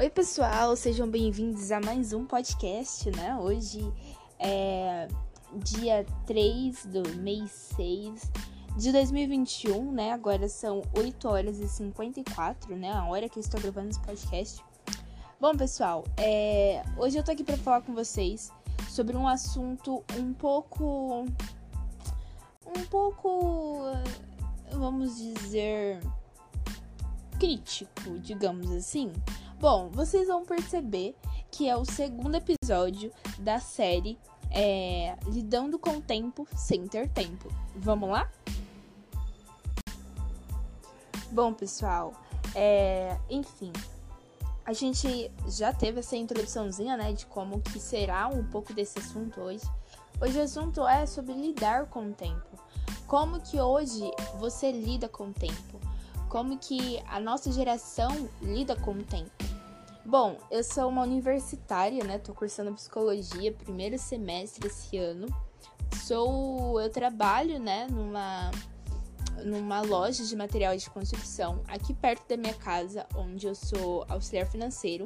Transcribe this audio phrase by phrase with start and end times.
[0.00, 3.36] Oi, pessoal, sejam bem-vindos a mais um podcast, né?
[3.36, 3.80] Hoje
[4.38, 5.06] é
[5.56, 8.32] dia 3 do mês 6
[8.78, 10.12] de 2021, né?
[10.12, 12.90] Agora são 8 horas e 54, né?
[12.90, 14.64] A hora que eu estou gravando esse podcast.
[15.38, 16.82] Bom, pessoal, é...
[16.96, 18.50] hoje eu tô aqui para falar com vocês
[18.88, 21.26] sobre um assunto um pouco.
[22.66, 23.82] um pouco.
[24.72, 26.00] vamos dizer.
[27.38, 29.12] crítico, digamos assim.
[29.60, 31.14] Bom, vocês vão perceber
[31.50, 34.18] que é o segundo episódio da série
[34.50, 37.52] é, Lidando com o Tempo Sem Ter Tempo.
[37.76, 38.30] Vamos lá?
[41.30, 42.14] Bom, pessoal,
[42.54, 43.70] é, enfim,
[44.64, 49.42] a gente já teve essa introduçãozinha, né, de como que será um pouco desse assunto
[49.42, 49.64] hoje.
[50.22, 52.58] Hoje o assunto é sobre lidar com o tempo.
[53.06, 55.78] Como que hoje você lida com o tempo?
[56.30, 59.39] Como que a nossa geração lida com o tempo?
[60.10, 62.18] Bom, eu sou uma universitária, né?
[62.18, 65.28] Tô cursando psicologia, primeiro semestre esse ano.
[66.04, 68.50] Sou, eu trabalho, né, numa
[69.44, 74.46] numa loja de material de construção aqui perto da minha casa, onde eu sou auxiliar
[74.46, 75.04] financeiro.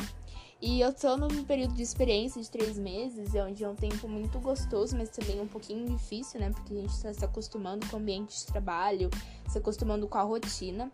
[0.58, 4.41] E eu tô num período de experiência de três meses, onde é um tempo muito
[4.41, 6.48] gostoso, mas também um pouquinho difícil, né?
[6.48, 9.10] Porque a gente está se acostumando com o ambiente de trabalho,
[9.50, 10.91] se acostumando com a rotina.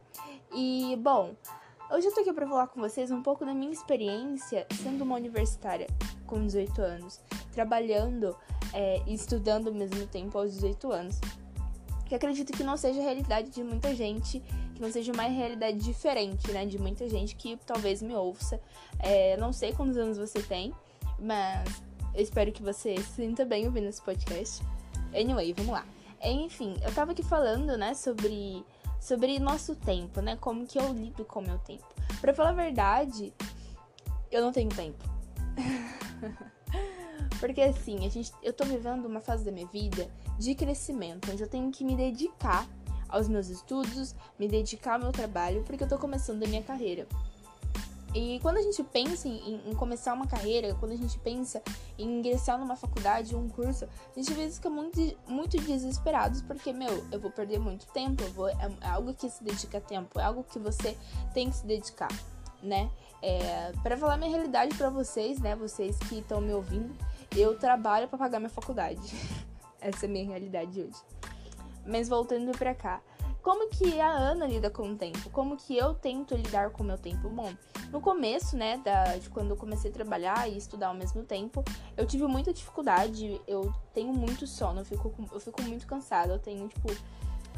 [0.53, 1.37] E, bom,
[1.93, 5.17] Hoje eu tô aqui para falar com vocês um pouco da minha experiência sendo uma
[5.17, 5.89] universitária
[6.25, 8.37] com 18 anos, trabalhando
[8.73, 11.21] é, e estudando ao mesmo tempo aos 18 anos.
[12.07, 14.39] Que acredito que não seja a realidade de muita gente,
[14.73, 16.65] que não seja uma realidade diferente, né?
[16.65, 18.61] De muita gente que talvez me ouça.
[19.01, 20.73] É, não sei quantos anos você tem,
[21.19, 21.83] mas
[22.15, 24.65] eu espero que você se sinta bem ouvindo esse podcast.
[25.13, 25.85] Anyway, vamos lá.
[26.23, 28.65] Enfim, eu tava aqui falando, né, sobre
[29.01, 30.37] sobre nosso tempo, né?
[30.37, 31.87] Como que eu lido com o meu tempo.
[32.21, 33.33] Para falar a verdade,
[34.31, 35.03] eu não tenho tempo.
[37.41, 41.43] Porque assim, a gente, eu tô vivendo uma fase da minha vida de crescimento, onde
[41.43, 42.69] eu tenho que me dedicar
[43.09, 47.09] aos meus estudos, me dedicar ao meu trabalho, porque eu tô começando a minha carreira.
[48.13, 51.63] E quando a gente pensa em, em, começar uma carreira, quando a gente pensa
[51.97, 54.99] em ingressar numa faculdade, um curso, a gente às vezes fica muito,
[55.29, 59.45] muito desesperados porque, meu, eu vou perder muito tempo, vou, é, é, algo que se
[59.45, 60.97] dedica tempo, é algo que você
[61.33, 62.11] tem que se dedicar,
[62.61, 62.91] né?
[63.23, 66.93] É, para falar minha realidade para vocês, né, vocês que estão me ouvindo,
[67.37, 69.01] eu trabalho para pagar minha faculdade.
[69.81, 70.99] Essa é a minha realidade hoje.
[71.87, 73.01] Mas voltando para cá,
[73.43, 75.31] como que a Ana lida com o tempo?
[75.31, 77.29] Como que eu tento lidar com o meu tempo?
[77.29, 77.53] Bom,
[77.91, 81.65] no começo, né, da, de quando eu comecei a trabalhar e estudar ao mesmo tempo,
[81.97, 86.39] eu tive muita dificuldade, eu tenho muito sono, eu fico, eu fico muito cansada, eu
[86.39, 86.89] tenho, tipo,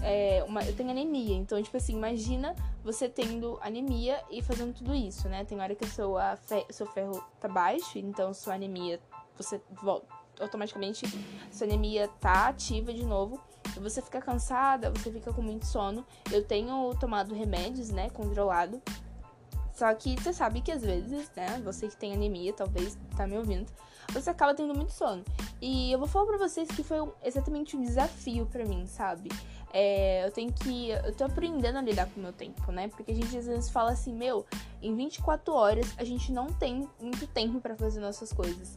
[0.03, 4.95] é, uma, eu tenho anemia, então, tipo assim, imagina você tendo anemia e fazendo tudo
[4.95, 5.45] isso, né?
[5.45, 9.01] Tem hora que seu, fe, seu ferro tá baixo, então sua anemia,
[9.37, 10.07] você volta,
[10.41, 11.07] automaticamente,
[11.51, 13.41] sua anemia tá ativa de novo,
[13.81, 16.05] você fica cansada, você fica com muito sono.
[16.31, 18.81] Eu tenho tomado remédios, né, controlado.
[19.75, 23.37] Só que você sabe que às vezes, né, você que tem anemia, talvez tá me
[23.39, 23.67] ouvindo,
[24.13, 25.25] você acaba tendo muito sono.
[25.61, 29.31] E eu vou falar pra vocês que foi exatamente um desafio para mim, sabe?
[29.73, 30.91] É, eu tenho que.
[30.91, 32.89] Eu tô aprendendo a lidar com o meu tempo, né?
[32.89, 34.45] Porque a gente às vezes fala assim, meu,
[34.83, 38.75] em 24 horas a gente não tem muito tempo para fazer nossas coisas.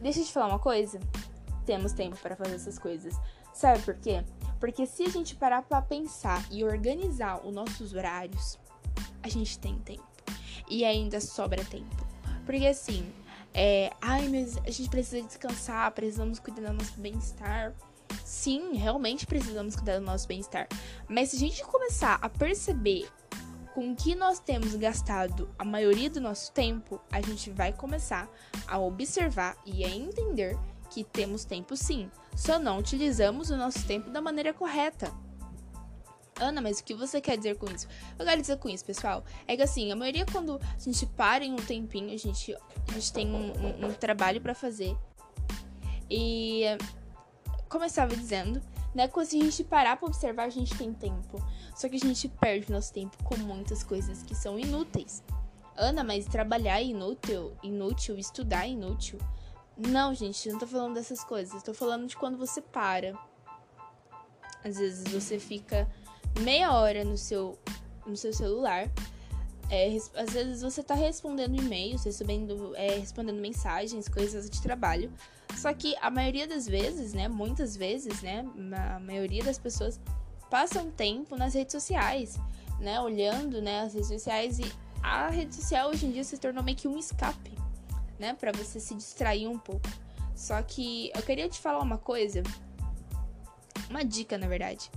[0.00, 1.00] Deixa eu te falar uma coisa.
[1.66, 3.18] Temos tempo para fazer essas coisas.
[3.52, 4.24] Sabe por quê?
[4.58, 8.58] Porque se a gente parar para pensar e organizar os nossos horários,
[9.22, 10.06] a gente tem tempo.
[10.68, 12.06] E ainda sobra tempo.
[12.46, 13.12] Porque assim,
[13.54, 17.74] é, ai, mas a gente precisa descansar, precisamos cuidar do nosso bem-estar.
[18.24, 20.68] Sim, realmente precisamos cuidar do nosso bem-estar.
[21.08, 23.08] Mas se a gente começar a perceber
[23.74, 28.28] com que nós temos gastado a maioria do nosso tempo, a gente vai começar
[28.66, 30.58] a observar e a entender
[30.90, 35.12] que temos tempo sim, só não utilizamos o nosso tempo da maneira correta.
[36.40, 37.86] Ana, mas o que você quer dizer com isso?
[38.18, 41.44] Eu quero dizer com isso, pessoal, é que assim, a maioria quando a gente para
[41.44, 42.54] em um tempinho, a gente,
[42.88, 44.96] a gente tem um, um, um trabalho para fazer.
[46.10, 46.64] E
[47.68, 48.60] como eu estava dizendo,
[48.94, 51.42] né, quando a gente parar para observar, a gente tem tempo.
[51.74, 55.22] Só que a gente perde nosso tempo com muitas coisas que são inúteis.
[55.76, 59.18] Ana, mas trabalhar é inútil, inútil, estudar é inútil.
[59.76, 61.62] Não, gente, não tô falando dessas coisas.
[61.62, 63.18] Tô falando de quando você para.
[64.64, 65.88] Às vezes você fica
[66.40, 67.58] meia hora no seu,
[68.06, 68.90] no seu celular.
[69.70, 75.10] É, às vezes você tá respondendo e-mails, recebendo, é, respondendo mensagens, coisas de trabalho.
[75.56, 77.26] Só que a maioria das vezes, né?
[77.26, 78.46] Muitas vezes, né?
[78.94, 79.98] A maioria das pessoas
[80.50, 82.38] passam tempo nas redes sociais,
[82.78, 83.00] né?
[83.00, 84.72] Olhando, né, as redes sociais e
[85.02, 87.50] a rede social hoje em dia se tornou meio que um escape,
[88.22, 88.34] né?
[88.34, 89.88] Pra você se distrair um pouco.
[90.34, 92.42] Só que eu queria te falar uma coisa,
[93.90, 94.90] uma dica na verdade.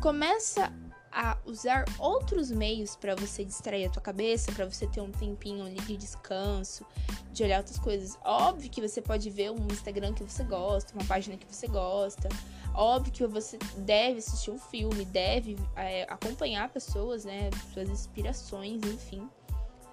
[0.00, 0.72] Começa
[1.12, 5.64] a usar outros meios para você distrair a tua cabeça, para você ter um tempinho
[5.64, 6.84] ali de descanso,
[7.32, 8.18] de olhar outras coisas.
[8.24, 12.28] Óbvio que você pode ver um Instagram que você gosta, uma página que você gosta.
[12.74, 19.28] Óbvio que você deve assistir um filme, deve é, acompanhar pessoas, né, suas inspirações, enfim.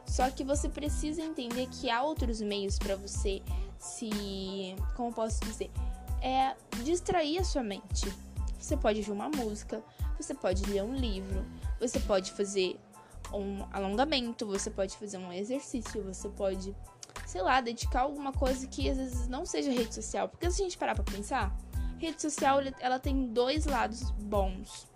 [0.09, 3.43] Só que você precisa entender que há outros meios para você
[3.77, 5.69] se, como posso dizer,
[6.19, 8.11] é distrair a sua mente.
[8.59, 9.83] Você pode ouvir uma música,
[10.17, 11.45] você pode ler um livro,
[11.79, 12.79] você pode fazer
[13.31, 16.75] um alongamento, você pode fazer um exercício, você pode,
[17.27, 20.27] sei lá, dedicar alguma coisa que às vezes não seja rede social.
[20.27, 21.55] Porque se a gente parar pra pensar,
[21.99, 24.87] rede social ela tem dois lados bons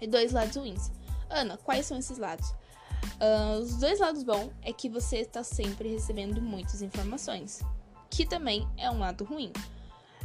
[0.00, 0.92] e dois lados ruins.
[1.28, 2.54] Ana, quais são esses lados?
[3.20, 7.60] Uh, os dois lados bons é que você está sempre recebendo muitas informações,
[8.10, 9.52] que também é um lado ruim.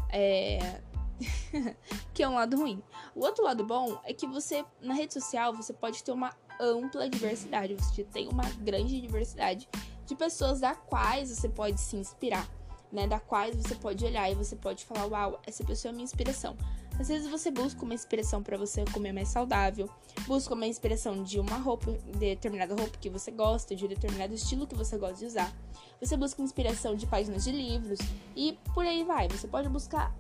[0.10, 0.82] É,
[2.14, 2.82] que é um lado ruim.
[3.16, 7.10] O outro lado bom é que você, na rede social, você pode ter uma ampla
[7.10, 9.70] diversidade, você tem uma grande diversidade
[10.06, 12.48] de pessoas da quais você pode se inspirar,
[12.92, 13.08] né?
[13.08, 16.56] Da quais você pode olhar e você pode falar, uau, essa pessoa é minha inspiração.
[17.00, 19.90] Às vezes você busca uma inspiração para você comer mais saudável,
[20.26, 24.66] busca uma inspiração de uma roupa, de determinada roupa que você gosta, de determinado estilo
[24.66, 25.54] que você gosta de usar.
[26.02, 28.00] Você busca inspiração de páginas de livros
[28.36, 29.28] e por aí vai.
[29.28, 30.14] Você pode buscar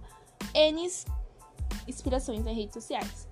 [0.53, 0.87] N
[1.87, 3.27] inspirações nas redes sociais.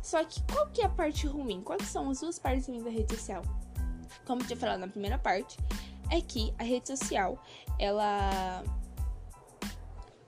[0.00, 1.62] Só que qual que é a parte ruim?
[1.62, 3.42] Quais são as duas partes ruins da rede social?
[4.24, 5.58] Como eu tinha falado na primeira parte,
[6.10, 7.42] é que a rede social,
[7.78, 8.62] ela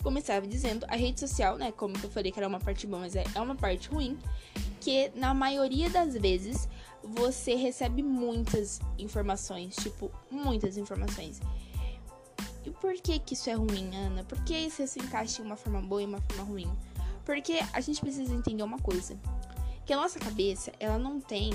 [0.07, 3.17] começava dizendo, a rede social, né, como eu falei que era uma parte boa, mas
[3.17, 4.17] é, é uma parte ruim,
[4.81, 6.69] que na maioria das vezes
[7.03, 11.41] você recebe muitas informações, tipo, muitas informações.
[12.65, 14.23] E por que que isso é ruim, Ana?
[14.23, 16.71] Por que isso se encaixa em uma forma boa e uma forma ruim?
[17.25, 19.19] Porque a gente precisa entender uma coisa.
[19.85, 21.51] Que a nossa cabeça, ela não tem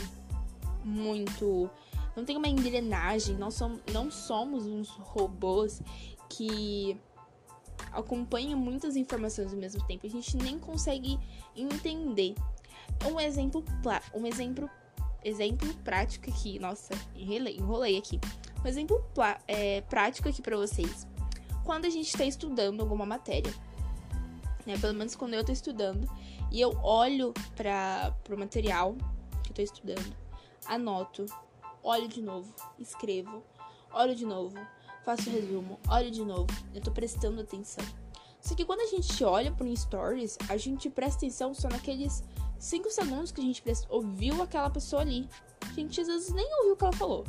[0.84, 1.70] muito...
[2.18, 5.82] Não tem uma engrenagem, não somos, não somos uns robôs
[6.28, 7.00] que
[7.92, 10.06] acompanham muitas informações ao mesmo tempo.
[10.06, 11.20] A gente nem consegue
[11.56, 12.36] entender.
[13.10, 13.64] Um exemplo,
[14.14, 14.70] um exemplo,
[15.24, 16.60] exemplo prático aqui.
[16.60, 18.20] Nossa, enrolei, enrolei aqui.
[18.64, 19.04] Um exemplo
[19.48, 21.08] é, prático aqui para vocês.
[21.64, 23.54] Quando a gente está estudando alguma matéria,
[24.66, 24.78] né?
[24.78, 26.10] Pelo menos quando eu estou estudando
[26.52, 28.96] e eu olho para o material
[29.44, 30.16] que estou estudando,
[30.66, 31.26] anoto,
[31.84, 33.44] olho de novo, escrevo,
[33.94, 34.58] olho de novo,
[35.04, 37.84] faço resumo, olho de novo, eu estou prestando atenção.
[38.40, 42.24] Só que quando a gente olha para um stories, a gente presta atenção só naqueles
[42.58, 45.30] 5 segundos que a gente ouviu aquela pessoa ali.
[45.62, 47.26] A gente às vezes nem ouviu o que ela falou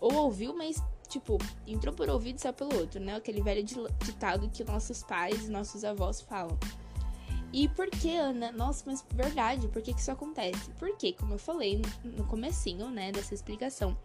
[0.00, 3.16] ou ouviu, mas, tipo, entrou por ouvido e saiu pelo outro, né?
[3.16, 6.58] Aquele velho ditado que nossos pais e nossos avós falam.
[7.52, 8.52] E por que, Ana?
[8.52, 10.70] Nossa, mas verdade, por que, que isso acontece?
[10.78, 13.96] Porque, como eu falei no, comecinho, né, dessa explicação,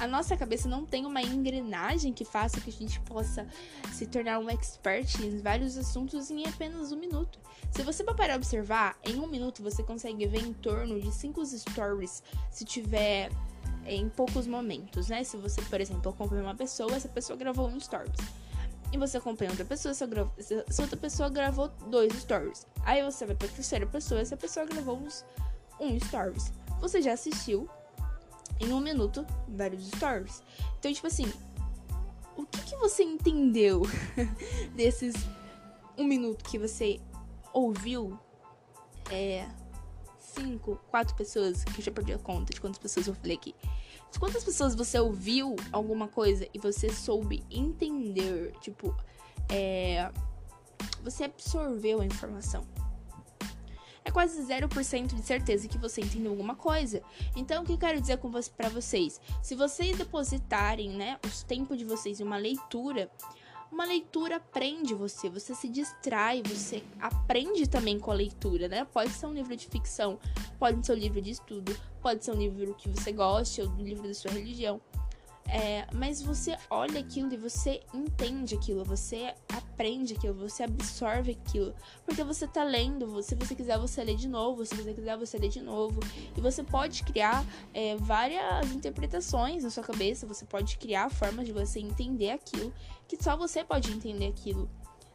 [0.00, 3.46] a nossa cabeça não tem uma engrenagem que faça que a gente possa
[3.92, 7.38] se tornar um expert em vários assuntos em apenas um minuto.
[7.70, 11.44] Se você parar a observar, em um minuto você consegue ver em torno de cinco
[11.44, 13.30] stories se tiver
[13.84, 15.22] em poucos momentos, né?
[15.22, 18.45] Se você, por exemplo, acompanha uma pessoa, essa pessoa gravou um stories.
[18.92, 22.66] E você acompanha outra pessoa, essa outra pessoa gravou dois stories.
[22.84, 25.24] Aí você vai pra terceira pessoa, essa pessoa gravou uns
[25.80, 26.52] um stories.
[26.80, 27.68] Você já assistiu
[28.60, 30.42] em um minuto vários stories.
[30.78, 31.30] Então, tipo assim,
[32.36, 33.82] o que, que você entendeu
[34.74, 35.14] desses
[35.96, 37.00] um minuto que você
[37.52, 38.18] ouviu?
[39.10, 39.46] É,
[40.18, 43.54] cinco, quatro pessoas, que eu já perdi a conta de quantas pessoas eu falei aqui.
[44.18, 48.94] Quantas pessoas você ouviu alguma coisa e você soube entender, tipo,
[49.48, 50.10] é,
[51.02, 52.64] você absorveu a informação.
[54.04, 57.02] É quase 0% de certeza que você entendeu alguma coisa.
[57.34, 59.20] Então, o que eu quero dizer com você, vocês?
[59.42, 63.10] Se vocês depositarem, né, os tempos de vocês em uma leitura,
[63.70, 68.84] uma leitura prende você, você se distrai, você aprende também com a leitura, né?
[68.84, 70.18] Pode ser um livro de ficção,
[70.58, 73.82] pode ser um livro de estudo, pode ser um livro que você goste ou um
[73.82, 74.80] livro da sua religião.
[75.48, 81.72] É, mas você olha aquilo e você entende aquilo, você aprende aquilo, você absorve aquilo.
[82.04, 85.38] Porque você tá lendo, se você quiser você lê de novo, se você quiser você
[85.38, 86.00] lê de novo.
[86.36, 91.52] E você pode criar é, várias interpretações na sua cabeça, você pode criar formas de
[91.52, 92.72] você entender aquilo,
[93.06, 94.68] que só você pode entender aquilo.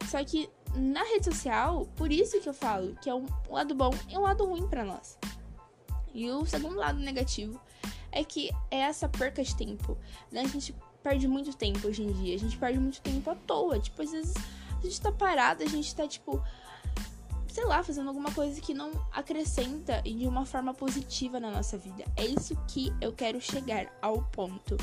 [0.08, 3.90] Só que na rede social, por isso que eu falo que é um lado bom
[4.08, 5.18] e um lado ruim para nós.
[6.14, 7.60] E o segundo lado negativo
[8.10, 9.96] é que é essa perca de tempo,
[10.30, 10.42] né?
[10.42, 13.78] A gente perde muito tempo hoje em dia, a gente perde muito tempo à toa.
[13.78, 14.34] Tipo, às vezes
[14.78, 16.42] a gente tá parado, a gente tá, tipo,
[17.48, 21.76] sei lá, fazendo alguma coisa que não acrescenta e de uma forma positiva na nossa
[21.76, 22.04] vida.
[22.16, 24.76] É isso que eu quero chegar ao ponto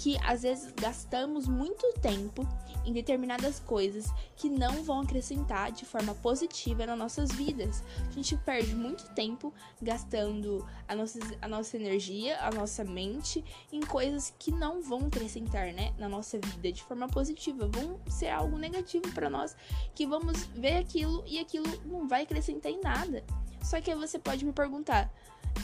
[0.00, 2.48] que às vezes gastamos muito tempo
[2.86, 7.84] em determinadas coisas que não vão acrescentar de forma positiva nas nossas vidas.
[8.08, 9.52] A gente perde muito tempo
[9.82, 15.70] gastando a nossa, a nossa energia, a nossa mente em coisas que não vão acrescentar
[15.74, 19.54] né, na nossa vida de forma positiva, vão ser algo negativo para nós,
[19.94, 23.22] que vamos ver aquilo e aquilo não vai acrescentar em nada.
[23.62, 25.12] Só que aí você pode me perguntar,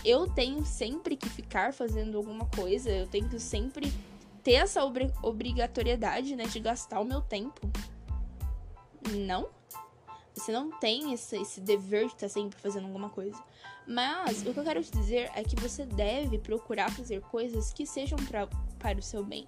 [0.05, 3.91] eu tenho sempre que ficar fazendo alguma coisa, eu tenho sempre
[4.47, 7.69] ter essa obrigatoriedade, né, de gastar o meu tempo.
[9.11, 9.49] Não.
[10.33, 13.43] Você não tem esse, esse dever de estar sempre fazendo alguma coisa.
[13.89, 17.85] Mas o que eu quero te dizer é que você deve procurar fazer coisas que
[17.85, 18.47] sejam pra,
[18.79, 19.45] para o seu bem.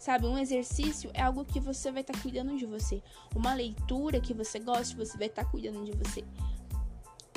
[0.00, 3.00] Sabe, um exercício é algo que você vai estar tá cuidando de você.
[3.36, 6.24] Uma leitura que você gosta, você vai estar tá cuidando de você.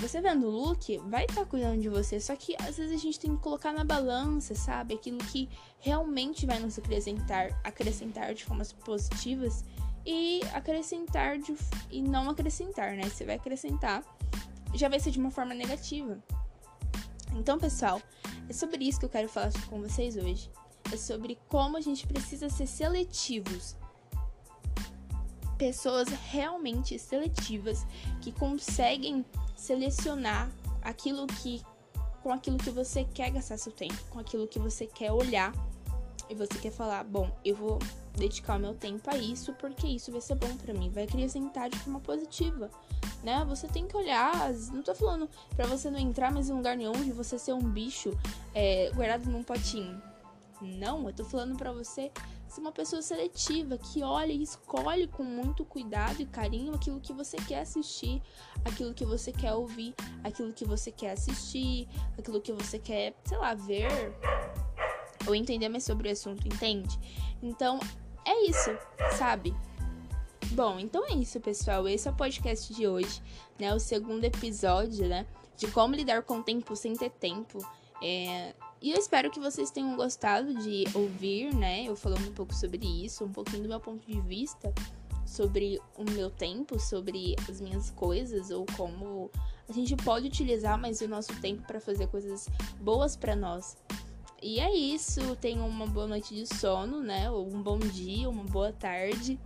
[0.04, 2.20] Você vendo o look, vai estar tá cuidando de você.
[2.20, 4.96] Só que às vezes a gente tem que colocar na balança, sabe?
[4.96, 9.64] Aquilo que realmente vai nos acrescentar, acrescentar de formas positivas
[10.06, 11.56] e acrescentar de,
[11.90, 13.04] e não acrescentar, né?
[13.04, 14.04] Você vai acrescentar,
[14.74, 16.22] já vai ser de uma forma negativa.
[17.34, 18.02] Então, pessoal,
[18.50, 20.52] é sobre isso que eu quero falar com vocês hoje.
[20.92, 23.78] É sobre como a gente precisa ser seletivos
[25.58, 27.86] pessoas realmente seletivas
[28.20, 29.24] que conseguem
[29.64, 30.52] selecionar
[30.82, 31.62] aquilo que
[32.22, 35.54] com aquilo que você quer gastar seu tempo, com aquilo que você quer olhar
[36.30, 37.80] e você quer falar, bom, eu vou
[38.16, 41.70] dedicar o meu tempo a isso porque isso vai ser bom para mim, vai acrescentar
[41.70, 42.70] de forma positiva,
[43.24, 43.44] né?
[43.48, 46.94] Você tem que olhar, não tô falando para você não entrar mais em lugar nenhum
[46.94, 48.18] de você ser um bicho
[48.54, 50.02] é, guardado num potinho.
[50.64, 52.12] Não, eu tô falando para você
[52.48, 57.12] ser uma pessoa seletiva que olha e escolhe com muito cuidado e carinho aquilo que
[57.12, 58.22] você quer assistir,
[58.64, 59.94] aquilo que você quer ouvir,
[60.24, 63.90] aquilo que você quer assistir, aquilo que você quer, sei lá, ver
[65.28, 66.98] ou entender mais sobre o assunto, entende?
[67.42, 67.80] Então,
[68.26, 68.72] é isso,
[69.18, 69.54] sabe?
[70.52, 71.88] Bom, então é isso, pessoal.
[71.88, 73.22] Esse é o podcast de hoje,
[73.60, 73.74] né?
[73.74, 75.26] O segundo episódio, né?
[75.58, 77.58] De como lidar com o tempo sem ter tempo.
[78.02, 78.54] É,
[78.84, 81.86] e eu espero que vocês tenham gostado de ouvir, né?
[81.86, 84.74] Eu falando um pouco sobre isso, um pouquinho do meu ponto de vista
[85.26, 89.32] sobre o meu tempo, sobre as minhas coisas ou como
[89.70, 92.50] a gente pode utilizar mais o nosso tempo para fazer coisas
[92.82, 93.78] boas para nós.
[94.42, 97.32] E é isso, tenham uma boa noite de sono, né?
[97.32, 99.40] Ou um bom dia, uma boa tarde,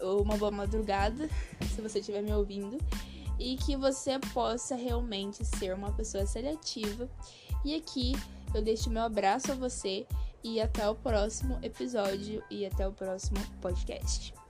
[0.00, 1.28] ou uma boa madrugada,
[1.74, 2.78] se você estiver me ouvindo,
[3.38, 7.06] e que você possa realmente ser uma pessoa seletiva.
[7.62, 8.14] E aqui
[8.54, 10.06] eu deixo meu abraço a você
[10.42, 14.41] e até o próximo episódio e até o próximo podcast.